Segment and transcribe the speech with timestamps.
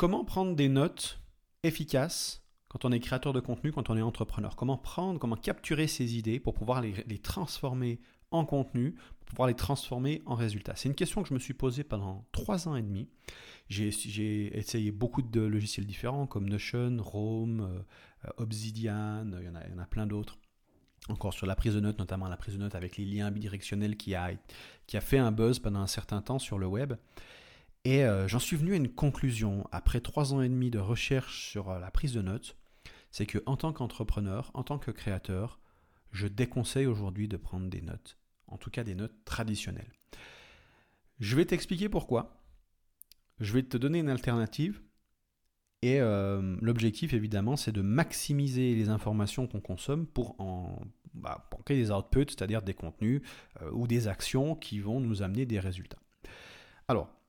[0.00, 1.20] comment prendre des notes
[1.62, 4.56] efficaces quand on est créateur de contenu, quand on est entrepreneur?
[4.56, 9.54] Comment prendre, comment capturer ces idées pour pouvoir les, transformer en contenu, pour pouvoir les
[9.54, 10.74] transformer en résultats?
[10.74, 13.10] C'est une question que je me suis posée pendant trois ans et demi.
[13.68, 19.84] J'ai essayé beaucoup de logiciels différents comme Notion, Rome, euh, Obsidian, il y en a,
[19.84, 20.38] plein d'autres
[21.10, 23.98] encore sur la prise de notes, notamment la prise de notes avec les liens bidirectionnels
[23.98, 24.30] qui a
[25.00, 26.94] fait un buzz pendant un certain temps sur le web.
[27.84, 31.48] Et euh, j'en suis venu à une conclusion, après trois ans et demi de recherche
[31.48, 32.56] sur euh, la prise de notes,
[33.10, 35.60] c'est que en tant qu'entrepreneur, en tant que créateur,
[36.12, 39.92] je déconseille aujourd'hui de prendre des notes, en tout cas des notes traditionnelles.
[41.20, 42.42] Je vais t'expliquer pourquoi.
[43.38, 44.82] Je vais te donner une alternative.
[45.82, 50.82] Et euh, l'objectif, évidemment, c'est de maximiser les informations qu'on consomme pour en
[51.14, 53.22] bah, pour créer des outputs, c'est-à-dire des contenus
[53.72, 55.98] ou des actions qui vont nous amener des résultats.
[56.86, 57.19] Alors,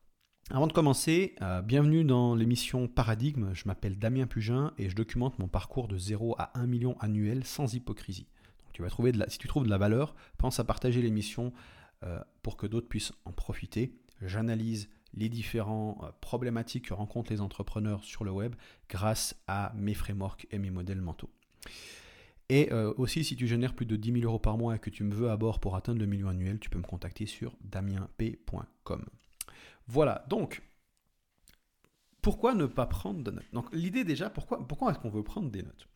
[0.53, 3.53] avant de commencer, euh, bienvenue dans l'émission Paradigme.
[3.53, 7.45] Je m'appelle Damien Pugin et je documente mon parcours de 0 à 1 million annuel
[7.45, 8.27] sans hypocrisie.
[8.73, 11.53] tu vas trouver si tu trouves de la valeur, pense à partager l'émission
[12.03, 13.95] euh, pour que d'autres puissent en profiter.
[14.21, 18.53] J'analyse les différentes euh, problématiques que rencontrent les entrepreneurs sur le web
[18.89, 21.29] grâce à mes frameworks et mes modèles mentaux.
[22.49, 25.05] Et aussi, si tu génères plus de 10 000 euros par mois et que tu
[25.05, 29.05] me veux à bord pour atteindre le million annuel, tu peux me contacter sur damienp.com.
[29.91, 30.61] Voilà, donc,
[32.21, 33.51] pourquoi ne pas prendre de notes?
[33.51, 35.89] Donc l'idée déjà, pourquoi, est-ce qu'on veut prendre des notes?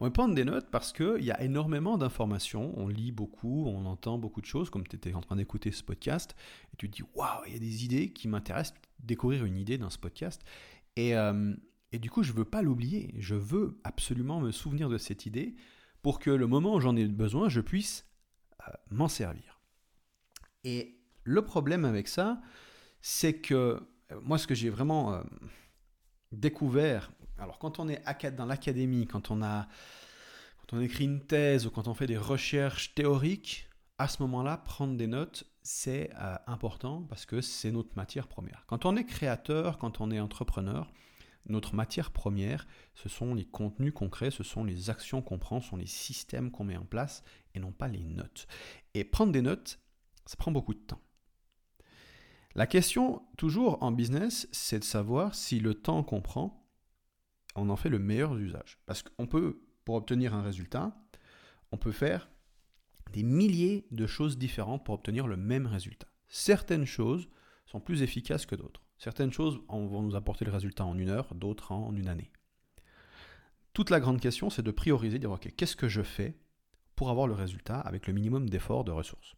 [0.00, 3.86] On veut prendre des notes parce qu'il y a énormément d'informations, on lit beaucoup, on
[3.86, 6.34] entend beaucoup de choses, comme tu étais en train d'écouter ce podcast,
[6.72, 9.78] et tu te dis, waouh, il y a des idées qui m'intéressent, découvrir une idée
[9.78, 10.42] dans ce podcast.
[10.96, 11.54] Et, euh,
[11.92, 15.24] et du coup, je ne veux pas l'oublier, je veux absolument me souvenir de cette
[15.24, 15.54] idée
[16.02, 18.06] pour que le moment où j'en ai besoin, je puisse
[18.66, 19.60] euh, m'en servir.
[20.64, 22.40] Et le problème avec ça,
[23.08, 25.22] c'est que euh, moi, ce que j'ai vraiment euh,
[26.32, 29.68] découvert, alors quand on est dans l'académie, quand on a
[30.58, 33.68] quand on écrit une thèse ou quand on fait des recherches théoriques,
[33.98, 38.64] à ce moment-là, prendre des notes, c'est euh, important parce que c'est notre matière première.
[38.66, 40.92] Quand on est créateur, quand on est entrepreneur,
[41.48, 45.68] notre matière première, ce sont les contenus concrets, ce sont les actions qu'on prend, ce
[45.68, 47.22] sont les systèmes qu'on met en place
[47.54, 48.48] et non pas les notes.
[48.94, 49.78] Et prendre des notes,
[50.24, 51.00] ça prend beaucoup de temps.
[52.56, 56.66] La question, toujours en business, c'est de savoir si le temps qu'on prend,
[57.54, 58.78] on en fait le meilleur usage.
[58.86, 60.96] Parce qu'on peut, pour obtenir un résultat,
[61.70, 62.30] on peut faire
[63.12, 66.08] des milliers de choses différentes pour obtenir le même résultat.
[66.28, 67.28] Certaines choses
[67.66, 68.82] sont plus efficaces que d'autres.
[68.96, 72.32] Certaines choses vont nous apporter le résultat en une heure, d'autres en une année.
[73.74, 76.38] Toute la grande question, c'est de prioriser, de dire, OK, qu'est-ce que je fais
[76.94, 79.36] pour avoir le résultat avec le minimum d'efforts de ressources?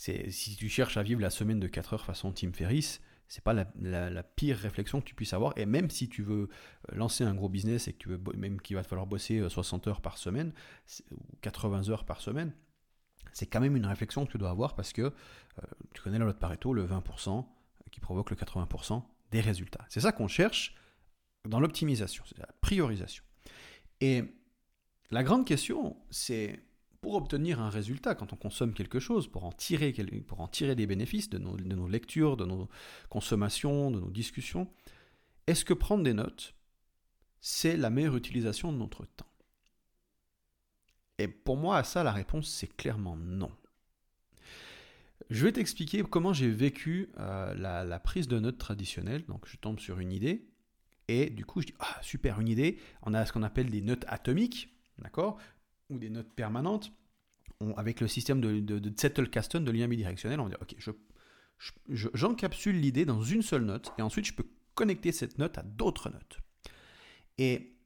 [0.00, 3.52] Si tu cherches à vivre la semaine de 4 heures façon Tim Ferriss, c'est pas
[3.52, 5.56] la, pire réflexion que tu puisses avoir.
[5.56, 6.48] Et même si tu veux
[6.90, 9.48] euh, lancer un gros business et que tu veux même qu'il va te falloir bosser
[9.48, 10.52] 60 euh, heures par semaine
[11.12, 12.52] ou 80 heures par semaine,
[13.32, 15.12] c'est quand même une réflexion que tu dois avoir parce que euh,
[15.94, 17.44] tu connais la loi de Pareto, le 20%
[17.92, 19.84] qui provoque le 80% des résultats.
[19.88, 20.74] C'est ça qu'on cherche
[21.48, 23.22] dans l'optimisation, c'est la priorisation.
[24.00, 24.24] Et
[25.10, 26.58] la grande question, c'est
[27.00, 31.38] pour obtenir un résultat, quand on consomme quelque chose, pour en tirer, des bénéfices de
[31.38, 32.68] nos, de nos lectures, de nos
[33.08, 34.68] consommations, de nos discussions,
[35.46, 36.54] est-ce que prendre des notes,
[37.40, 39.26] c'est la meilleure utilisation de notre temps?
[41.18, 43.50] Et pour moi, à ça, la réponse, c'est clairement non.
[45.28, 49.24] Je vais t'expliquer comment j'ai vécu euh, la, la, prise de notes traditionnelle.
[49.26, 50.48] Donc, je tombe sur une idée,
[51.08, 52.78] et du coup, je dis Ah, super, une idée.
[53.02, 55.38] On a ce qu'on appelle des notes atomiques, d'accord?
[55.90, 56.92] Ou des notes permanentes,
[57.76, 60.92] avec le système de, de, de de lien bidirectionnel, on va dire, ok, je,
[62.14, 66.10] j'encapsule l'idée dans une seule note, et ensuite je peux connecter cette note à d'autres
[66.10, 66.38] notes.
[67.38, 67.76] Et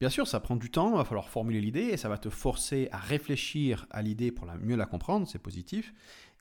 [0.00, 2.30] bien sûr, ça prend du temps, il va falloir formuler l'idée, et ça va te
[2.30, 5.92] forcer à réfléchir à l'idée pour la, mieux la comprendre, c'est positif,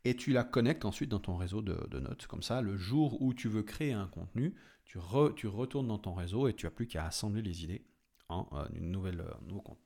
[0.06, 2.28] et tu la connectes ensuite dans ton réseau de, notes.
[2.28, 4.54] Comme ça, le jour où tu veux créer un contenu,
[4.86, 7.84] tu, retournes dans ton réseau et tu n'as plus qu'à assembler les idées
[8.30, 9.84] en euh, une nouvelle, euh, nouveau contenu.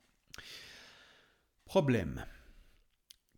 [1.68, 2.24] Problème.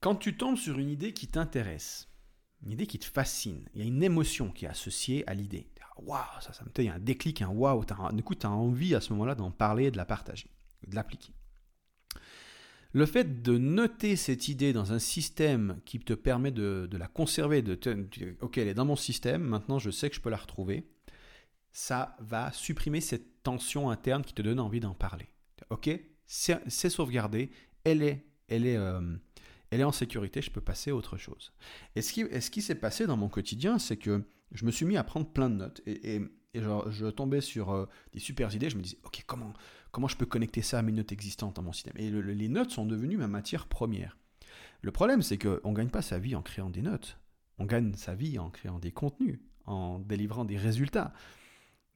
[0.01, 2.09] Quand tu tombes sur une idée qui t'intéresse,
[2.63, 5.69] une idée qui te fascine, il y a une émotion qui est associée à l'idée.
[5.97, 7.85] Waouh, ça, ça me il y a un déclic, un waouh.
[8.13, 10.49] Du coup, tu as envie à ce moment-là d'en parler, de la partager,
[10.87, 11.33] de l'appliquer.
[12.93, 17.63] Le fait de noter cette idée dans un système qui te permet de, la conserver,
[17.63, 17.75] de
[18.41, 20.89] ok, elle est dans mon système, maintenant je sais que je peux la retrouver,
[21.73, 25.29] ça va supprimer cette tension interne qui te donne envie d'en parler.
[25.71, 25.91] Ok,
[26.27, 27.51] c'est sauvegardé
[27.91, 29.01] elle est, elle est, euh,
[29.71, 31.53] elle est en sécurité, je peux passer à autre chose.
[31.95, 34.87] Et ce qui, ce qui s'est passé dans mon quotidien, c'est que je me suis
[34.87, 35.81] mis à prendre plein de notes.
[35.87, 36.17] Et,
[36.55, 38.71] et je tombais sur euh, des super idées.
[38.71, 39.53] Je me disais, ok, comment,
[39.93, 41.95] comment je peux connecter ça à mes notes existantes dans mon système?
[41.97, 44.17] Et les notes sont devenues ma matière première.
[44.83, 47.19] Le problème, c'est qu'on ne gagne pas sa vie en créant des notes.
[47.59, 51.13] On gagne sa vie en créant des contenus, en délivrant des résultats.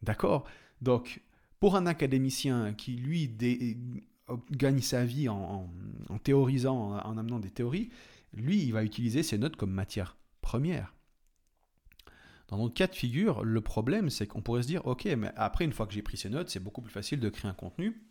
[0.02, 0.46] D'accord?
[0.82, 1.22] Donc,
[1.58, 3.26] pour un académicien qui, lui,
[4.50, 5.68] gagne sa vie en,
[6.22, 7.90] théorisant, en, amenant des théories,
[8.32, 10.94] lui, il va utiliser ses notes comme matière première.
[12.48, 15.64] Dans notre cas de figure, le problème, c'est qu'on pourrait se dire, ok, mais après,
[15.64, 18.02] une fois que j'ai pris ces notes, c'est beaucoup plus facile de créer un contenu.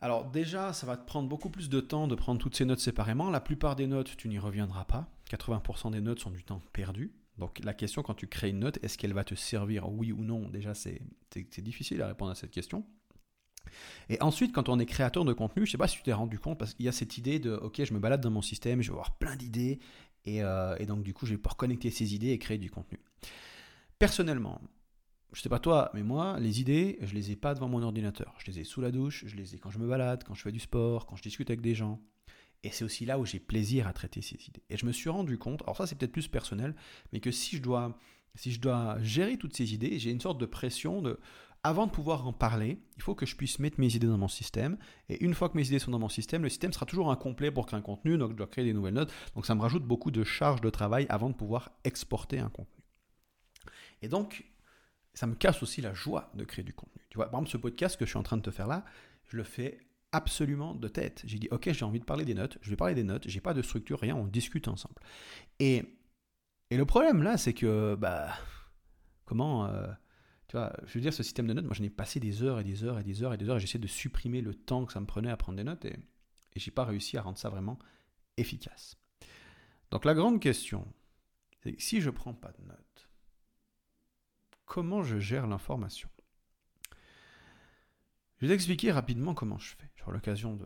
[0.00, 2.78] Alors déjà, ça va te prendre beaucoup plus de temps de prendre toutes ces notes
[2.80, 3.30] séparément.
[3.30, 5.10] La plupart des notes, tu n'y reviendras pas.
[5.30, 7.12] 80% des notes sont du temps perdu.
[7.36, 10.22] Donc la question quand tu crées une note, est-ce qu'elle va te servir oui ou
[10.22, 10.48] non?
[10.48, 11.00] Déjà, c'est
[11.58, 12.84] difficile à répondre à cette question.
[14.08, 16.12] Et ensuite, quand on est créateur de contenu, je ne sais pas si tu t'es
[16.12, 18.42] rendu compte, parce qu'il y a cette idée de, ok, je me balade dans mon
[18.42, 19.78] système, je vais avoir plein d'idées,
[20.24, 22.98] et, euh, donc du coup, je vais pouvoir connecter ces idées et créer du contenu.
[23.98, 24.60] Personnellement,
[25.32, 28.34] je sais pas toi, mais moi, les idées, je les ai pas devant mon ordinateur.
[28.38, 30.42] Je les ai sous la douche, je les ai quand je me balade, quand je
[30.42, 32.00] fais du sport, quand je discute avec des gens.
[32.62, 34.62] Et c'est aussi là où j'ai plaisir à traiter ces idées.
[34.68, 36.74] Et je me suis rendu compte, alors ça c'est peut-être plus personnel,
[37.12, 37.96] mais que si je dois,
[38.34, 41.20] si je dois gérer toutes ces idées, j'ai une sorte de pression de,
[41.64, 44.28] avant de pouvoir en parler, il faut que je puisse mettre mes idées dans mon
[44.28, 44.78] système.
[45.08, 47.50] Et une fois que mes idées sont dans mon système, le système sera toujours incomplet
[47.50, 49.12] pour créer un contenu, donc je dois créer des nouvelles notes.
[49.34, 52.82] Donc ça me rajoute beaucoup de charges de travail avant de pouvoir exporter un contenu.
[54.02, 54.44] Et donc,
[55.14, 57.02] ça me casse aussi la joie de créer du contenu.
[57.10, 58.84] Tu vois, par exemple, ce podcast que je suis en train de te faire là,
[59.26, 59.78] je le fais
[60.12, 61.22] absolument de tête.
[61.24, 63.40] J'ai dit, ok, j'ai envie de parler des notes, je vais parler des notes, j'ai
[63.40, 64.94] pas de structure, rien, on discute ensemble.
[65.58, 65.98] Et,
[66.70, 68.32] et le problème là, c'est que, bah,
[69.24, 69.88] comment, euh,
[70.48, 72.58] tu vois, je veux dire, ce système de notes, moi j'en ai passé des heures
[72.58, 74.86] et des heures et des heures et des heures, et j'essaie de supprimer le temps
[74.86, 75.98] que ça me prenait à prendre des notes, et,
[76.54, 77.78] et j'ai pas réussi à rendre ça vraiment
[78.36, 78.96] efficace.
[79.90, 80.90] Donc la grande question,
[81.62, 83.08] c'est si je prends pas de notes,
[84.64, 86.08] comment je gère l'information?
[88.36, 89.90] Je vais t'expliquer rapidement comment je fais.
[89.96, 90.58] J'aurai l'occasion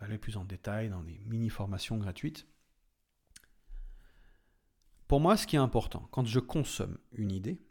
[0.00, 2.46] d'aller plus en détail dans des mini-formations gratuites.
[5.06, 7.62] Pour moi, ce qui est important, quand je consomme une idée,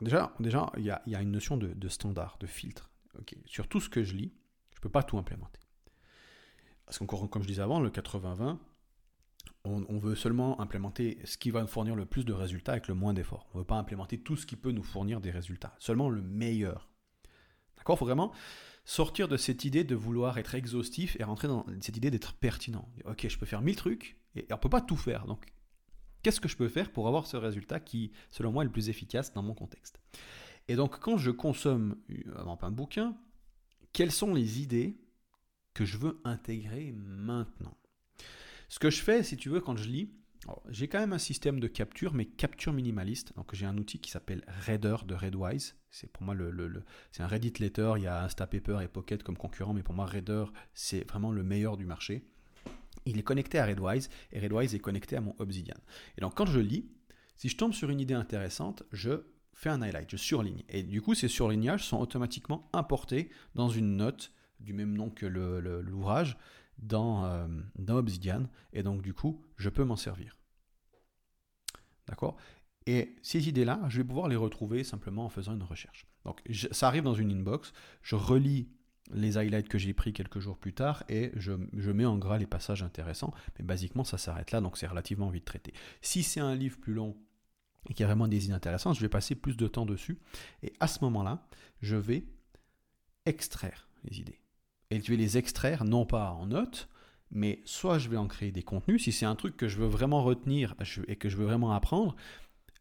[0.00, 2.90] déjà, déjà il, y a, une notion de, standard, de filtre.
[3.46, 4.32] Sur tout ce que je lis,
[4.72, 5.60] je ne peux pas tout implémenter.
[6.86, 8.58] Parce qu'encore, comme je disais avant, le 80-20,
[9.64, 12.94] on, veut seulement implémenter ce qui va nous fournir le plus de résultats avec le
[12.94, 13.46] moins d'efforts.
[13.52, 16.22] On ne veut pas implémenter tout ce qui peut nous fournir des résultats, seulement le
[16.22, 16.88] meilleur.
[17.76, 17.96] D'accord?
[17.96, 18.32] Il faut vraiment
[18.84, 22.88] sortir de cette idée de vouloir être exhaustif et rentrer dans cette idée d'être pertinent.
[23.04, 25.26] Ok, je peux faire mille trucs et on ne peut pas tout faire.
[25.26, 25.44] Donc,
[26.22, 28.88] qu'est-ce que je peux faire pour avoir ce résultat qui, selon moi, est le plus
[28.88, 30.00] efficace dans mon contexte?
[30.68, 31.96] Et donc, quand je consomme
[32.36, 33.16] un bouquin,
[33.92, 35.00] quelles sont les idées
[35.74, 37.76] que je veux intégrer maintenant?
[38.68, 40.12] Ce que je fais, si tu veux, quand je lis,
[40.68, 43.34] j'ai quand même un système de capture, mais capture minimaliste.
[43.36, 45.76] Donc j'ai un outil qui s'appelle Reader de Redwise.
[45.90, 47.92] C'est pour moi le, c'est un Reddit Letter.
[47.96, 51.42] Il y a Instapaper et Pocket comme concurrents, mais pour moi Reader c'est vraiment le
[51.42, 52.24] meilleur du marché.
[53.06, 55.76] Il est connecté à Redwise et Redwise est connecté à mon Obsidian.
[56.16, 56.90] Et donc quand je lis,
[57.36, 59.24] si je tombe sur une idée intéressante, je
[59.54, 60.62] fais un highlight, je surligne.
[60.68, 65.26] Et du coup, ces surlignages sont automatiquement importés dans une note du même nom que
[65.26, 66.36] l'ouvrage
[66.78, 70.36] dans, euh, dans Obsidian, et donc du coup, je peux m'en servir.
[72.06, 72.36] D'accord?
[72.86, 76.06] Et ces idées-là, je vais pouvoir les retrouver simplement en faisant une recherche.
[76.24, 76.40] Donc
[76.72, 78.68] ça arrive dans une inbox, je relis
[79.14, 81.52] les highlights que j'ai pris quelques jours plus tard et je,
[81.92, 85.44] mets en gras les passages intéressants, mais basiquement ça s'arrête là, donc c'est relativement vite
[85.44, 85.72] traité.
[86.00, 87.16] Si c'est un livre plus long
[87.88, 90.18] et qu'il y a vraiment des idées intéressantes, je vais passer plus de temps dessus,
[90.62, 91.46] et à ce moment-là,
[91.80, 92.24] je vais
[93.26, 94.40] extraire les idées.
[94.90, 96.88] Et je vais les extraire, non pas en notes,
[97.30, 99.86] mais soit je vais en créer des contenus, si c'est un truc que je veux
[99.86, 100.74] vraiment retenir
[101.06, 102.16] et que je veux vraiment apprendre,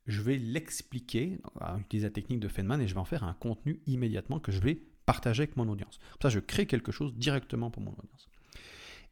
[0.07, 1.39] je vais l'expliquer,
[1.79, 4.59] utiliser la technique de Feynman, et je vais en faire un contenu immédiatement que je
[4.59, 5.97] vais partager avec mon audience.
[5.97, 8.29] Comme ça, je crée quelque chose directement pour mon audience.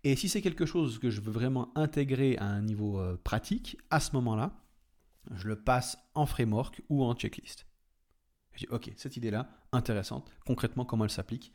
[0.03, 3.77] Et si c'est quelque chose que je veux vraiment intégrer à un niveau euh, pratique,
[3.89, 4.61] à ce moment-là,
[5.31, 7.65] je le passe en framework ou en checklist.
[8.53, 11.51] Je dis, ok, cette idée-là, intéressante, concrètement, comment elle s'applique?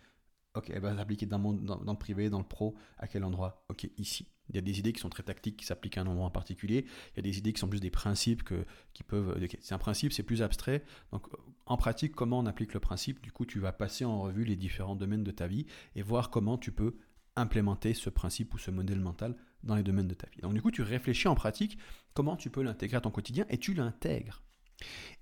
[0.55, 3.65] Ok, elle va s'appliquer dans, dans, le privé, dans le pro, à quel endroit?
[3.69, 4.27] Ok, ici.
[4.49, 6.31] Il y a des idées qui sont très tactiques, qui s'appliquent à un endroit en
[6.31, 6.85] particulier.
[7.13, 9.39] Il y a des idées qui sont plus des principes que, qui peuvent.
[9.61, 10.85] c'est un principe, c'est plus abstrait.
[11.13, 11.29] Donc,
[11.73, 14.57] en pratique, comment on applique le principe Du coup, tu vas passer en revue les
[14.57, 16.97] différents domaines de ta vie et voir comment tu peux
[17.37, 20.41] implémenter ce principe ou ce modèle mental dans les domaines de ta vie.
[20.43, 21.79] Donc, du coup, tu réfléchis en pratique
[22.15, 24.43] comment tu peux l'intégrer à ton quotidien et tu l'intègres.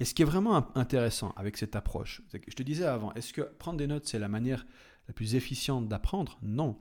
[0.01, 3.43] Et ce qui est vraiment intéressant avec cette approche, je te disais avant, est-ce que
[3.43, 4.67] prendre des notes, c'est la manière
[5.07, 6.39] la plus efficiente d'apprendre?
[6.43, 6.79] Non.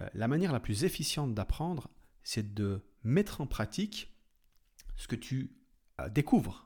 [0.00, 1.88] Euh, la manière la plus efficiente d'apprendre,
[2.22, 4.16] c'est de mettre en pratique
[4.96, 5.52] ce que tu
[6.00, 6.65] euh, découvres.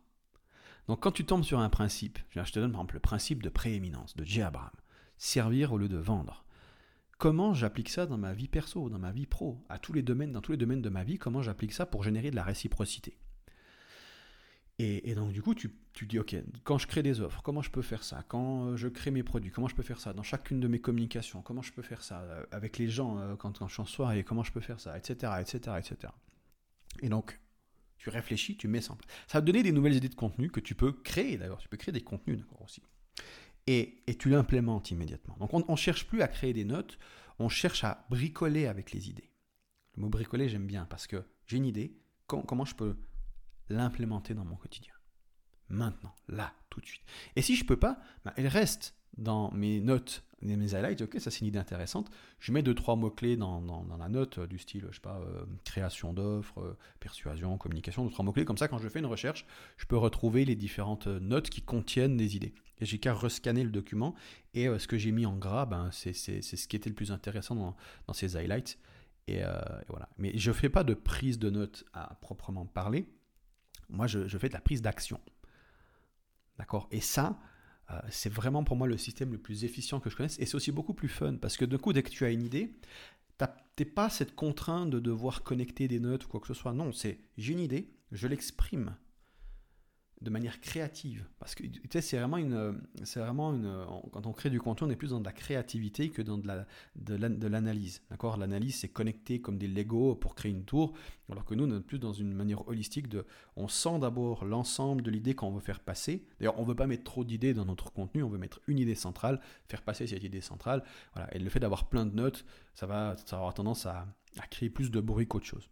[0.90, 3.48] Donc quand tu tombes sur un principe, je te donne par exemple le principe de
[3.48, 4.42] prééminence de J.
[4.42, 4.72] Abraham,
[5.18, 6.44] servir au lieu de vendre.
[7.16, 10.32] Comment j'applique ça dans ma vie perso, dans ma vie pro, à tous les domaines,
[10.32, 13.16] dans tous les domaines de ma vie, comment j'applique ça pour générer de la réciprocité?
[14.80, 17.70] Et, donc du coup, tu, tu, dis, OK, quand je crée des offres, comment je
[17.70, 18.24] peux faire ça?
[18.26, 20.12] Quand euh, je crée mes produits, comment je peux faire ça?
[20.12, 22.22] Dans chacune de mes communications, comment je peux faire ça?
[22.22, 24.80] Euh, Avec les gens, euh, quand, quand je suis en soirée, comment je peux faire
[24.80, 24.98] ça?
[24.98, 25.32] Etc.
[25.40, 25.76] etc.
[25.78, 26.12] etc.
[27.00, 27.38] Et donc,
[28.00, 29.10] tu réfléchis, tu mets ça en place.
[29.26, 31.58] Ça va te donner des nouvelles idées de contenu que tu peux créer d'ailleurs.
[31.58, 32.82] Tu peux créer des contenus d'accord aussi.
[33.66, 35.36] Et, tu l'implémentes immédiatement.
[35.38, 36.98] Donc on ne cherche plus à créer des notes,
[37.38, 39.30] on cherche à bricoler avec les idées.
[39.96, 41.94] Le mot bricoler, j'aime bien parce que j'ai une idée,
[42.26, 42.96] comment je peux
[43.68, 44.94] l'implémenter dans mon quotidien?
[45.68, 47.04] Maintenant, là, tout de suite.
[47.36, 51.16] Et si je ne peux pas, bah, elle reste dans mes notes, mes highlights, ok,
[51.18, 52.10] ça c'est une idée intéressante.
[52.38, 53.62] Je mets deux, trois mots-clés dans,
[53.98, 58.10] la note euh, du style, je sais pas, euh, création d'offres, euh, persuasion, communication, deux,
[58.10, 58.44] trois mots-clés.
[58.44, 62.16] Comme ça, quand je fais une recherche, je peux retrouver les différentes notes qui contiennent
[62.16, 62.54] des idées.
[62.80, 64.14] Et j'ai qu'à rescanner le document
[64.54, 67.76] et ce que j'ai mis en gras, ben, c'est ce qui était le plus intéressant
[68.06, 68.78] dans, ces highlights.
[69.28, 69.42] Et,
[69.88, 70.08] voilà.
[70.16, 73.06] Mais je ne fais pas de prise de notes à proprement parler.
[73.90, 75.20] Moi, je, fais de la prise d'action.
[76.58, 76.88] D'accord?
[76.90, 77.38] Et ça,
[78.10, 80.38] c'est vraiment pour moi le système le plus efficient que je connaisse.
[80.38, 82.42] Et c'est aussi beaucoup plus fun parce que d'un coup, dès que tu as une
[82.42, 82.74] idée,
[83.38, 83.46] tu
[83.78, 86.72] n'es pas cette contrainte de devoir connecter des notes ou quoi que ce soit.
[86.72, 88.94] Non, c'est j'ai une idée, je l'exprime
[90.20, 91.24] de manière créative.
[91.38, 94.88] Parce que tu sais, c'est vraiment une, c'est vraiment une, quand on crée du contenu,
[94.88, 98.02] on est plus dans de la créativité que dans de la, de l'analyse.
[98.10, 98.36] D'accord?
[98.36, 100.92] L'analyse, c'est connecté comme des Lego pour créer une tour,
[101.30, 103.24] alors que nous, on est plus dans une manière holistique de,
[103.56, 106.26] on sent d'abord l'ensemble de l'idée qu'on veut faire passer.
[106.38, 108.94] D'ailleurs, on veut pas mettre trop d'idées dans notre contenu, on veut mettre une idée
[108.94, 110.84] centrale, faire passer cette idée centrale.
[111.14, 111.34] Voilà.
[111.34, 114.06] Et le fait d'avoir plein de notes, ça va, ça va avoir tendance à,
[114.38, 115.70] à créer plus de bruit qu'autre chose.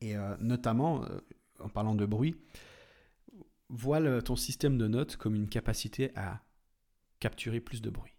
[0.00, 1.20] Et euh, notamment, euh,
[1.60, 2.36] en parlant de bruit,
[3.70, 6.42] vois ton système de notes comme une capacité à
[7.20, 8.14] capturer plus de bruit.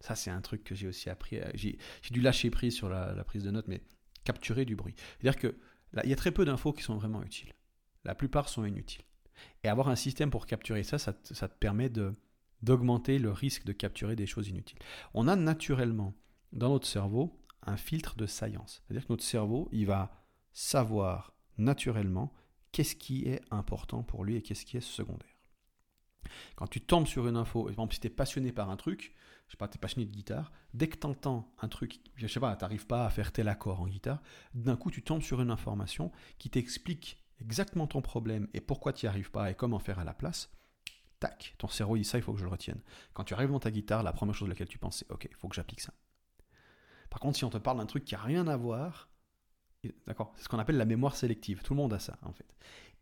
[0.00, 1.38] Ça, c'est un truc que j'ai aussi appris.
[1.54, 1.78] J'ai
[2.10, 3.82] dû lâcher prise sur la, prise de notes, mais
[4.24, 4.94] capturer du bruit.
[5.20, 5.56] C'est-à-dire que
[6.04, 7.52] il y a très peu d'infos qui sont vraiment utiles.
[8.04, 9.04] La plupart sont inutiles.
[9.62, 11.90] Et avoir un système pour capturer ça, ça te, permet
[12.62, 14.78] d'augmenter le risque de capturer des choses inutiles.
[15.14, 16.14] On a naturellement
[16.52, 18.82] dans notre cerveau un filtre de science.
[18.84, 20.10] C'est-à-dire que notre cerveau, il va
[20.52, 22.32] savoir naturellement
[22.72, 25.28] qu'est-ce qui est important pour lui et qu'est-ce qui est secondaire.
[26.56, 29.14] Quand tu tombes sur une info, par exemple, si tu es passionné par un truc,
[29.46, 32.26] je sais pas, tu es passionné de guitare, dès que tu entends un truc, je
[32.26, 34.22] sais pas, tu pas à faire tel accord en guitare,
[34.54, 39.04] d'un coup tu tombes sur une information qui t'explique exactement ton problème et pourquoi tu
[39.04, 40.50] n'y arrives pas et comment faire à la place.
[41.20, 42.80] Tac, ton cerveau dit ça, il faut que je le retienne.
[43.12, 45.28] Quand tu arrives dans ta guitare, la première chose à laquelle tu penses, c'est ok,
[45.30, 45.92] il faut que j'applique ça.
[47.10, 49.11] Par contre, si on te parle d'un truc qui n'a rien à voir,
[50.06, 51.62] D'accord C'est ce qu'on appelle la mémoire sélective.
[51.62, 52.46] Tout le monde a ça, en fait.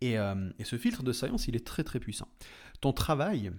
[0.03, 2.29] Euh, et, ce filtre de science, il est très très puissant.
[2.81, 3.53] Ton travail,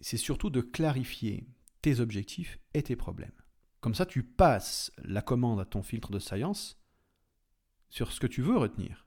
[0.00, 1.46] c'est surtout de clarifier
[1.82, 3.32] tes objectifs et tes problèmes.
[3.80, 6.80] Comme ça, tu passes la commande à ton filtre de science
[7.90, 9.06] sur ce que tu veux retenir.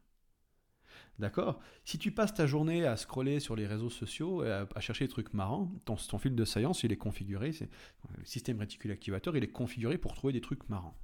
[1.19, 5.05] D'accord Si tu passes ta journée à scroller sur les réseaux sociaux, et à, chercher
[5.05, 7.53] des trucs marrants, ton, filtre de science, il est configuré,
[8.17, 10.95] le système réticule activateur, il est configuré pour trouver des trucs marrants.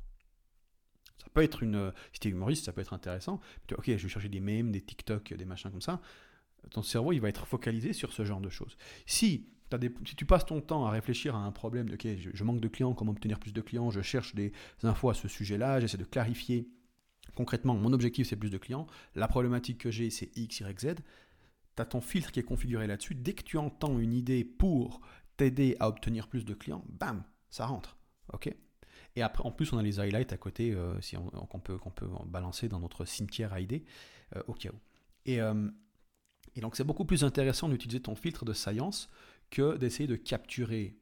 [1.34, 1.92] Peut être une.
[2.12, 3.40] Si tu es humoriste, ça peut être intéressant.
[3.72, 6.02] ok, je vais chercher des mèmes, des TikTok, des machins comme ça.
[6.72, 8.78] Ton cerveau, il va être focalisé sur ce genre de choses.
[9.06, 9.48] Si,
[9.78, 12.68] des, si tu passes ton temps à réfléchir à un problème, ok, je, manque de
[12.68, 16.06] clients, comment obtenir plus de clients, je cherche des infos à ce sujet-là, j'essaie de
[16.06, 16.70] clarifier
[17.36, 20.96] concrètement, mon objectif c'est plus de clients, la problématique que j'ai c'est X, Y, Z.
[21.76, 23.16] Tu as ton filtre qui est configuré là-dessus.
[23.16, 25.02] Dès que tu entends une idée pour
[25.38, 27.98] t'aider à obtenir plus de clients, bam, ça rentre.
[28.32, 28.54] ok?
[29.16, 31.78] Et après, en plus, on a les highlights à côté euh, si on, qu'on peut,
[31.78, 33.86] qu'on peut balancer dans notre cimetière idées
[34.36, 34.80] euh, au cas où.
[35.26, 35.70] Et, euh,
[36.56, 39.10] et donc, c'est beaucoup plus intéressant d'utiliser ton filtre de science
[39.50, 40.98] que d'essayer de capturer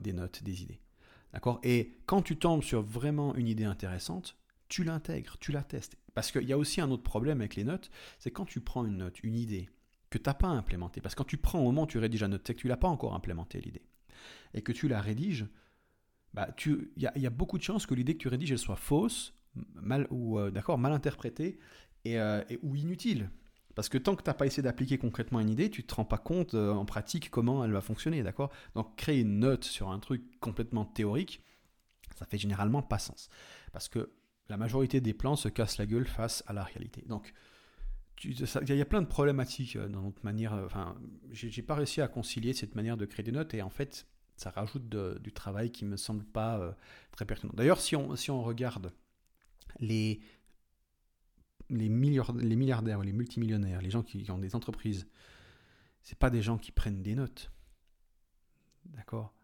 [0.00, 0.80] des notes, des idées.
[1.34, 1.60] D'accord?
[1.62, 5.98] Et quand tu tombes sur vraiment une idée intéressante, tu l'intègres, tu la testes.
[6.14, 8.86] Parce qu'il y a aussi un autre problème avec les notes, c'est quand tu prends
[8.86, 9.68] une note, une idée
[10.08, 11.02] que tu n'as pas implémentée.
[11.02, 12.68] Parce que quand tu prends au moment où tu rédiges la note, c'est que tu
[12.68, 13.84] l'as pas encore implémenté l'idée.
[14.54, 15.46] Et que tu la rédiges,
[16.36, 19.32] bah, il y, a beaucoup de chances que l'idée que tu rédiges elle soit fausse,
[19.54, 21.58] mal ou euh, d'accord, mal interprétée
[22.06, 23.30] euh, et, ou inutile.
[23.74, 25.94] Parce que tant que tu n'as pas essayé d'appliquer concrètement une idée, tu ne te
[25.94, 28.52] rends pas compte euh, en pratique comment elle va fonctionner, d'accord?
[28.74, 31.42] Donc créer une note sur un truc complètement théorique,
[32.16, 33.30] ça fait généralement pas sens.
[33.72, 34.12] Parce que
[34.50, 37.02] la majorité des plans se cassent la gueule face à la réalité.
[37.08, 37.32] Donc,
[38.24, 40.52] il y a plein de problématiques dans notre manière.
[40.52, 40.96] Enfin,
[41.32, 44.50] j'ai pas réussi à concilier cette manière de créer des notes et en fait, ça
[44.50, 46.72] rajoute du travail qui me semble pas euh,
[47.12, 47.52] très pertinent.
[47.54, 48.92] D'ailleurs, si on, regarde
[49.80, 50.20] les
[51.68, 55.08] les, les milliardaires, les multimillionnaires, les gens qui ont des entreprises,
[56.02, 57.50] c'est pas des gens qui prennent des notes.
[58.84, 59.34] D'accord?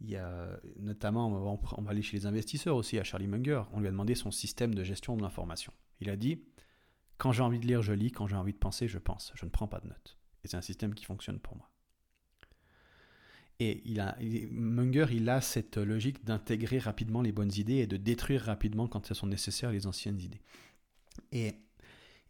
[0.00, 3.62] Il y a notamment, on va aller chez les investisseurs aussi, à Charlie Munger.
[3.72, 5.72] On lui a demandé son système de gestion de l'information.
[6.00, 6.44] Il a dit
[7.18, 8.10] quand j'ai envie de lire, je lis.
[8.10, 9.30] Quand j'ai envie de penser, je pense.
[9.36, 10.18] Je ne prends pas de notes.
[10.42, 11.70] Et c'est un système qui fonctionne pour moi.
[13.60, 14.16] Et il a,
[14.50, 19.10] Munger, il a cette logique d'intégrer rapidement les bonnes idées et de détruire rapidement quand
[19.10, 20.40] elles sont nécessaires les anciennes idées.
[21.30, 21.52] Et,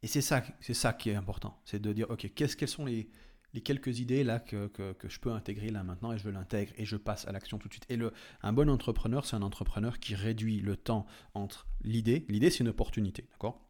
[0.02, 2.85] et c'est ça, c'est ça qui est important, c'est de dire ok, qu'est-ce, quelles sont
[2.85, 3.09] les,
[3.55, 6.73] les quelques idées là que, que, que, je peux intégrer là maintenant et je l'intègre
[6.76, 7.87] et je passe à l'action tout de suite.
[7.88, 8.12] Et le,
[8.43, 12.69] un bon entrepreneur, c'est un entrepreneur qui réduit le temps entre l'idée, l'idée c'est une
[12.69, 13.69] opportunité, d'accord?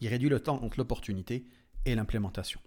[0.00, 1.46] Il réduit le temps entre l'opportunité
[1.84, 2.60] et l'implémentation.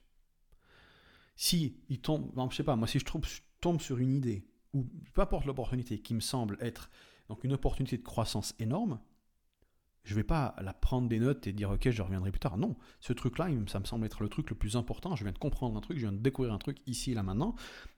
[1.35, 3.25] Si il tombe, je sais pas, moi si je trouve,
[3.65, 6.91] tombe sur une idée, ou peu importe l'opportunité, qui me semble être
[7.29, 8.99] donc une opportunité de croissance énorme,
[10.03, 12.59] je ne vais pas la prendre des notes et dire ok je reviendrai plus tard.
[12.59, 15.15] Non, ce truc-là, ça me semble être le truc le plus important.
[15.15, 17.23] Je viens de comprendre un truc, je viens de découvrir un truc ici et là
[17.23, 17.55] maintenant,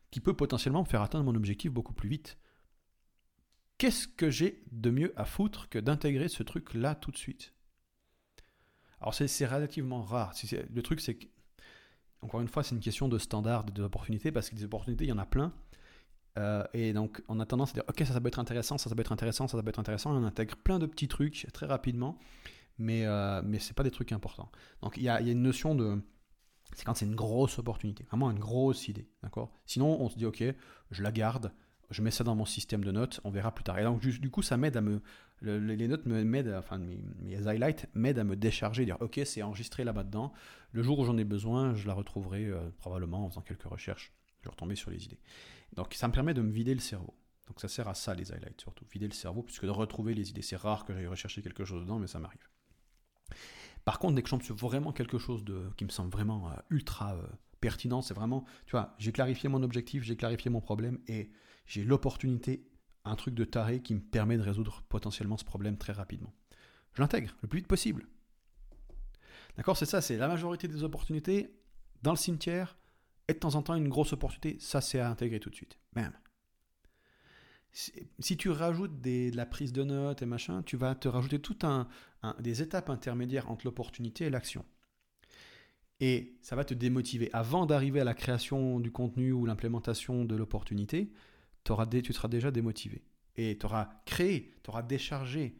[0.10, 2.38] qui peut potentiellement me faire atteindre mon objectif beaucoup plus vite.
[3.78, 7.54] Qu'est-ce que j'ai de mieux à foutre que d'intégrer ce truc-là tout de suite?
[9.02, 10.34] Alors c'est relativement rare.
[10.74, 11.28] Le truc c'est que
[12.22, 15.14] encore une fois, c'est une question de standard, d'opportunité, parce que des opportunités, il y
[15.14, 15.54] en a plein.
[16.38, 18.90] Euh, et donc, on a tendance à dire, ok, ça, ça peut être intéressant, ça,
[18.90, 20.14] ça peut être intéressant, ça, ça peut être intéressant.
[20.14, 22.20] Et on intègre plein de petits trucs très rapidement,
[22.78, 24.52] mais, euh, mais ce pas des trucs importants.
[24.82, 26.02] Donc, il y a, y a, une notion de.
[26.74, 29.08] C'est quand c'est une grosse opportunité, vraiment une grosse idée.
[29.24, 29.52] d'accord?
[29.66, 30.44] Sinon, on se dit, ok,
[30.92, 31.54] je la garde,
[31.90, 33.80] je mets ça dans mon système de notes, on verra plus tard.
[33.80, 35.02] Et donc, du coup, ça m'aide à me.
[35.41, 39.84] Les notes m'aident, enfin, mes, mes, highlights m'aident à me décharger, dire, ok, c'est enregistré
[39.84, 40.34] là-bas dedans.
[40.72, 44.13] Le jour où j'en ai besoin, je la retrouverai euh, probablement en faisant quelques recherches.
[44.41, 45.20] Je vais retomber sur les idées.
[45.75, 47.13] Donc, ça me permet de me vider le cerveau.
[47.48, 48.86] Donc, ça sert à ça, les highlights, surtout.
[48.91, 50.41] Vider le cerveau, puisque de retrouver les idées.
[50.41, 52.48] C'est rare que j'aille rechercher quelque chose dedans, mais ça m'arrive.
[53.86, 57.15] Par contre, dès que je vraiment quelque chose de, qui me semble vraiment euh, ultra
[57.15, 57.25] euh,
[57.62, 61.32] pertinent, c'est vraiment, tu vois, j'ai clarifié mon objectif, j'ai clarifié mon problème, et
[61.65, 62.67] j'ai l'opportunité,
[63.08, 66.34] un truc de taré qui me permet de résoudre potentiellement ce problème très rapidement.
[66.93, 68.08] Je l'intègre le plus vite possible.
[69.56, 71.54] D'accord C'est ça, c'est la majorité des opportunités
[72.04, 72.78] dans le cimetière,
[73.28, 75.78] et de temps en temps une grosse opportunité, ça c'est à intégrer tout de suite.
[75.93, 76.13] Bam.
[77.72, 81.58] Si tu rajoutes de la prise de notes et machin, tu vas te rajouter tout
[81.62, 81.88] un,
[82.39, 84.65] des étapes intermédiaires entre l'opportunité et l'action.
[86.00, 87.30] Et ça va te démotiver.
[87.34, 91.12] Avant d'arriver à la création du contenu ou l'implémentation de l'opportunité,
[92.03, 93.03] tu seras déjà démotivé.
[93.36, 95.60] Et tu auras créé, tu auras déchargé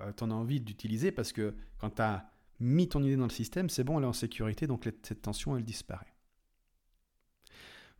[0.00, 2.28] euh, ton envie d'utiliser parce que quand tu as
[2.60, 5.56] mis ton idée dans le système, c'est bon, elle est en sécurité, donc cette tension,
[5.56, 6.14] elle disparaît.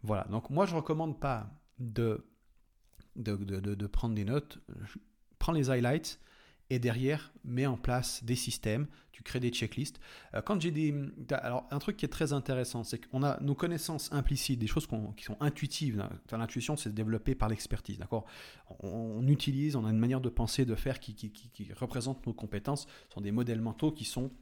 [0.03, 2.27] Voilà, donc moi je ne recommande pas de,
[3.17, 4.59] de, de, prendre des notes.
[5.39, 6.21] prends les highlights,
[6.71, 10.01] et derrière, mets en place des systèmes, tu crées des checklists.
[10.35, 10.95] Euh, quand j'ai des...
[11.31, 14.89] Alors, un truc qui est très intéressant, c'est qu'on a nos connaissances implicites, des choses
[15.17, 16.05] qui sont intuitives.
[16.33, 18.25] L'intuition, c'est développé par l'expertise, d'accord?
[18.81, 21.31] On, utilise, on a une manière de penser, de faire qui,
[21.77, 24.33] représente nos compétences, ce sont des modèles mentaux qui sont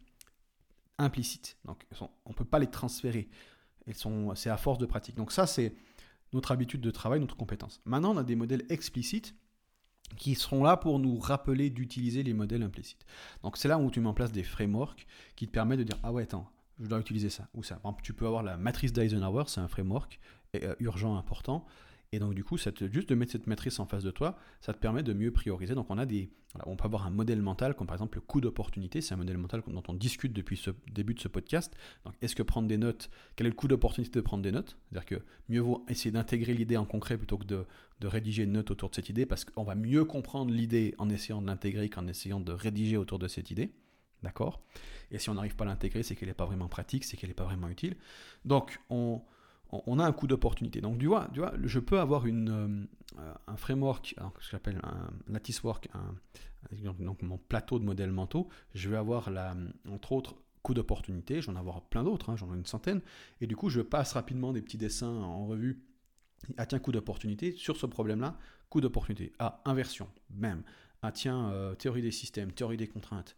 [0.98, 1.58] implicites.
[1.64, 1.84] Donc,
[2.24, 3.28] on ne peut pas les transférer.
[4.34, 5.16] C'est à force de pratique.
[5.16, 5.74] Donc ça, c'est
[6.32, 7.80] notre habitude de travail, notre compétence.
[7.84, 9.34] Maintenant, on a des modèles explicites
[10.16, 13.04] qui seront là pour nous rappeler d'utiliser les modèles implicites.
[13.42, 15.98] Donc c'est là où tu mets en place des frameworks qui te permettent de dire
[16.02, 16.48] ah ouais attends
[16.80, 17.80] je dois utiliser ça ou ça.
[18.02, 20.20] tu peux avoir la matrice d'Eisenhower, c'est un framework
[20.56, 21.64] euh, urgent important
[22.14, 24.74] et donc, du coup, ça juste de mettre cette matrice en face de toi, ça
[24.74, 25.74] te permet de mieux prioriser.
[25.74, 26.30] Donc, on a des,
[26.66, 29.00] on peut avoir un modèle mental, comme par exemple le coût d'opportunité.
[29.00, 31.74] C'est un modèle mental dont on discute depuis ce début de ce podcast.
[32.04, 34.76] Donc, est-ce que prendre des notes, quel est le coût d'opportunité de prendre des notes?
[34.90, 37.64] C'est-à-dire que mieux vaut essayer d'intégrer l'idée en concret plutôt que de,
[38.00, 41.08] de, rédiger une note autour de cette idée, parce qu'on va mieux comprendre l'idée en
[41.08, 43.72] essayant de l'intégrer qu'en essayant de rédiger autour de cette idée.
[44.22, 44.62] D'accord?
[45.10, 47.30] Et si on n'arrive pas à l'intégrer, c'est qu'elle n'est pas vraiment pratique, c'est qu'elle
[47.30, 47.96] n'est pas vraiment utile.
[48.44, 49.22] Donc, on
[49.72, 50.80] on a un coût d'opportunité.
[50.80, 52.84] Donc, tu vois, tu vois, je peux avoir euh,
[53.46, 55.38] un framework, ce que j'appelle un
[57.00, 58.48] donc mon plateau de modèles mentaux.
[58.74, 59.56] Je vais avoir, la,
[59.90, 61.42] entre autres, coût d'opportunité.
[61.42, 63.00] J'en avoir plein d'autres, hein, j'en ai une centaine.
[63.40, 65.82] Et du coup, je passe rapidement des petits dessins en revue.
[66.56, 67.52] Ah tiens, coût d'opportunité.
[67.52, 68.36] Sur ce problème-là,
[68.68, 69.32] coût d'opportunité.
[69.38, 70.62] Ah, inversion, même.
[71.02, 73.36] Ah tiens, euh, théorie des systèmes, théorie des contraintes.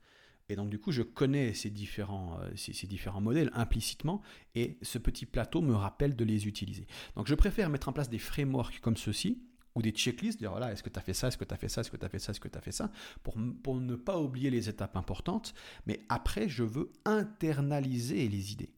[0.49, 4.21] Et donc du coup, je connais ces différents, euh, ces, différents modèles implicitement,
[4.55, 6.87] et ce petit plateau me rappelle de les utiliser.
[7.17, 9.43] Donc je préfère mettre en place des frameworks comme ceci,
[9.75, 11.57] ou des checklists, dire voilà, est-ce que tu as fait ça, est-ce que tu as
[11.57, 13.37] fait ça, est-ce que tu as fait ça, est-ce que tu as fait ça, pour,
[13.63, 15.55] pour ne pas oublier les étapes importantes,
[15.87, 18.73] mais après, je veux internaliser les idées.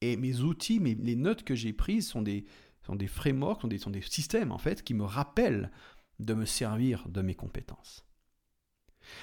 [0.00, 2.46] Et mes outils, mes, les notes que j'ai prises sont des,
[2.86, 5.70] sont des frameworks, sont des, sont des systèmes en fait qui me rappellent
[6.18, 8.06] de me servir de mes compétences.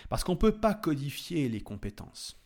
[0.10, 2.40] Parce qu'on ne peut pas codifier les compétences.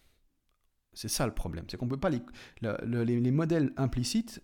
[0.93, 1.65] C'est ça le problème.
[1.69, 2.21] C'est qu'on peut pas les,
[2.61, 4.41] les, modèles implicites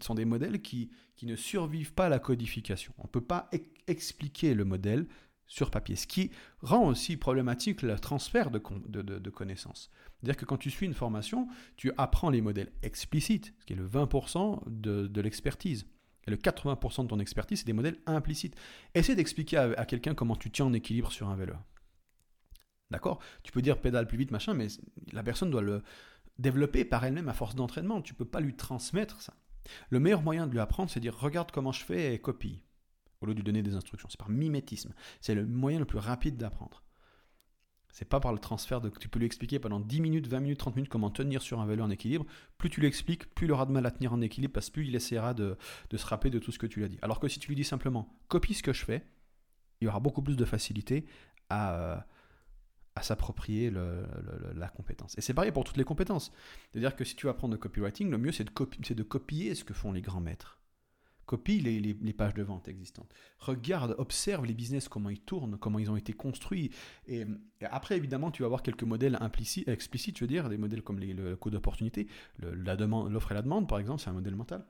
[0.00, 2.92] sont des modèles qui, qui ne survivent pas à la codification.
[2.98, 3.50] On ne peut pas
[3.86, 5.06] expliquer le modèle
[5.46, 6.30] sur papier, ce qui
[6.62, 8.60] rend aussi problématique le transfert de,
[9.02, 9.90] de, connaissances.
[10.16, 13.76] C'est-à-dire que quand tu suis une formation, tu apprends les modèles explicites, ce qui est
[13.76, 15.86] le 20% de, l'expertise.
[16.28, 18.54] Et le 80% de ton expertise, c'est des modèles implicites.
[18.94, 21.54] Essaie d'expliquer à, quelqu'un comment tu tiens en équilibre sur un vélo.
[22.90, 23.20] D'accord?
[23.42, 24.66] Tu peux dire pédale plus vite, machin, mais
[25.12, 25.82] la personne doit le
[26.38, 28.02] développer par elle-même à force d'entraînement.
[28.02, 29.34] Tu ne peux pas lui transmettre ça.
[29.90, 32.64] Le meilleur moyen de lui apprendre, c'est de dire regarde comment je fais et copie
[33.20, 34.08] au lieu de lui donner des instructions.
[34.08, 34.94] C'est par mimétisme.
[35.20, 36.82] C'est le moyen le plus rapide d'apprendre.
[37.92, 38.88] C'est pas par le transfert de.
[38.88, 41.66] Tu peux lui expliquer pendant 10 minutes, 20 minutes, 30 minutes comment tenir sur un
[41.66, 42.24] vélo en équilibre.
[42.56, 44.74] Plus tu lui expliques, plus il aura de mal à tenir en équilibre parce que
[44.74, 45.56] plus il essaiera de,
[45.92, 46.98] se rappeler de tout ce que tu lui as dit.
[47.02, 49.04] Alors que si tu lui dis simplement copie ce que je fais,
[49.80, 51.04] il y aura beaucoup plus de facilité
[51.48, 51.96] à, euh,
[52.94, 55.16] à s'approprier la compétence.
[55.16, 56.32] Et c'est pareil pour toutes les compétences.
[56.72, 59.64] C'est-à-dire que si tu vas apprendre le copywriting, le mieux c'est de, de copier ce
[59.64, 60.60] que font les grands maîtres.
[61.30, 63.14] Copie les, pages de vente existantes.
[63.38, 66.72] Regarde, observe les business, comment ils tournent, comment ils ont été construits.
[67.06, 67.24] Et,
[67.60, 70.98] après, évidemment, tu vas avoir quelques modèles implicites, explicites, je veux dire, des modèles comme
[70.98, 72.08] les, le coût d'opportunité,
[72.40, 74.66] l'offre et la demande, par exemple, c'est un modèle mental.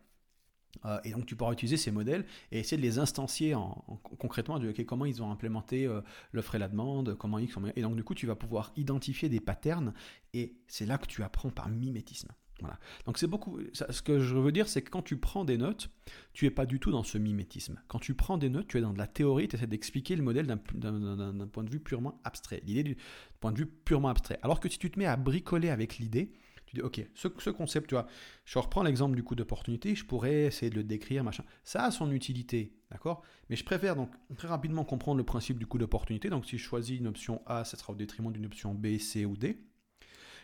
[0.84, 3.84] Euh, et donc tu pourras utiliser ces modèles et essayer de les instancier en,
[4.18, 6.00] concrètement, de comment ils ont implémenté euh,
[6.32, 9.40] l'offre et la demande, comment ils Et donc du coup, tu vas pouvoir identifier des
[9.40, 9.92] patterns
[10.32, 12.28] et c'est là que tu apprends par mimétisme.
[12.60, 12.78] Voilà.
[13.06, 13.58] Donc c'est beaucoup.
[13.72, 15.90] ce que je veux dire, c'est que quand tu prends des notes,
[16.34, 17.80] tu es pas du tout dans ce mimétisme.
[17.88, 20.22] Quand tu prends des notes, tu es dans de la théorie, tu essaies d'expliquer le
[20.22, 22.62] modèle d'un point de vue purement abstrait.
[22.66, 22.96] L'idée du
[23.40, 24.38] point de vue purement abstrait.
[24.42, 26.32] Alors que si tu te mets à bricoler avec l'idée,
[26.70, 28.06] tu dis, ok, ce, ce, concept, tu vois,
[28.44, 31.44] je reprends l'exemple du coup d'opportunité, je pourrais essayer de le décrire, machin.
[31.64, 33.22] Ça a son utilité, d'accord?
[33.48, 36.30] Mais je préfère donc très rapidement comprendre le principe du coup d'opportunité.
[36.30, 39.24] Donc si je choisis une option A, ça sera au détriment d'une option B, C
[39.24, 39.60] ou D.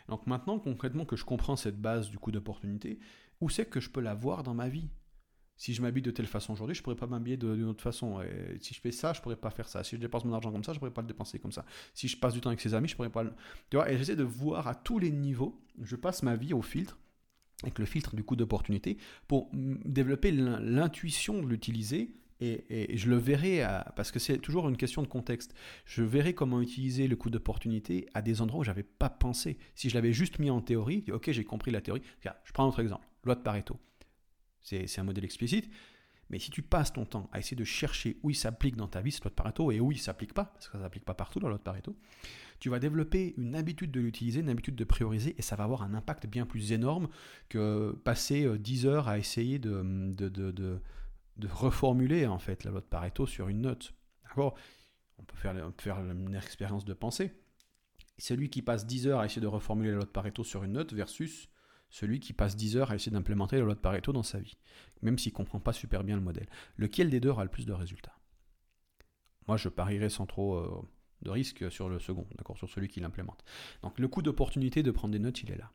[0.09, 2.99] Donc maintenant, concrètement, que je comprends cette base du coût d'opportunité,
[3.41, 4.91] où c'est que je peux la voir dans ma vie?
[5.57, 8.21] Si je m'habille de telle façon aujourd'hui, je pourrais pas m'habiller d'une autre façon.
[8.61, 9.83] Si je fais ça, je pourrais pas faire ça.
[9.85, 11.65] Si je dépense mon argent comme ça, je pourrais pas le dépenser comme ça.
[11.95, 13.33] Si je passe du temps avec ses amis, je pourrais pas le.
[13.71, 15.61] Tu vois, et j'essaie de voir à tous les niveaux.
[15.83, 16.99] Je passe ma vie au filtre,
[17.63, 23.63] avec le filtre du coût d'opportunité, pour développer l'intuition de l'utiliser et, je le verrai,
[23.97, 25.55] parce que c'est toujours une question de contexte,
[25.87, 29.59] je verrai comment utiliser le coût d'opportunité à des endroits où je n'avais pas pensé.
[29.75, 32.03] Si je l'avais juste mis en théorie, ok, j'ai compris la théorie.
[32.23, 33.79] je prends un autre exemple, loi de Pareto.
[34.67, 35.71] C'est un modèle explicite,
[36.29, 39.01] mais si tu passes ton temps à essayer de chercher où il s'applique dans ta
[39.01, 40.83] vie, cette loi de Pareto, et où il ne s'applique pas, parce que ça ne
[40.83, 41.97] s'applique pas partout la loi de Pareto,
[42.59, 45.83] tu vas développer une habitude de l'utiliser, une habitude de prioriser, et ça va avoir
[45.83, 47.09] un impact bien plus énorme
[47.49, 50.81] que passer 10 euh, heures à essayer de,
[51.45, 53.95] reformuler en fait la loi de Pareto sur une note.
[54.25, 54.57] D'accord?
[55.19, 57.33] On peut, faire, faire une expérience de pensée.
[58.19, 60.73] Celui qui passe 10 heures à essayer de reformuler la loi de Pareto sur une
[60.73, 61.49] note versus
[61.91, 64.57] celui qui passe 10 heures à essayer d'implémenter la loi de Pareto dans sa vie,
[65.03, 66.49] même s'il ne comprend pas super bien le modèle.
[66.77, 68.17] Lequel des deux aura le plus de résultats?
[69.49, 70.83] Moi, je parierais sans trop euh,
[71.23, 73.45] de risque sur le second, d'accord, sur celui qui l'implémente.
[73.83, 75.73] Donc le coût d'opportunité de prendre des notes, il est là.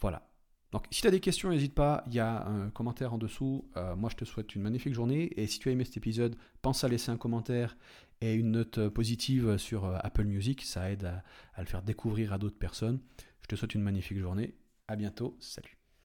[0.00, 0.26] Voilà.
[0.72, 3.68] Donc si tu as des questions, n'hésite pas, il y a un commentaire en dessous.
[3.76, 6.36] Euh, moi je te souhaite une magnifique journée et si tu as aimé cet épisode,
[6.62, 7.76] pense à laisser un commentaire
[8.20, 11.04] et une note euh, positive sur Apple Music, ça aide
[11.54, 13.00] à le faire découvrir à d'autres personnes.
[13.42, 14.54] Je te souhaite une magnifique journée,
[14.90, 15.79] à bientôt, salut.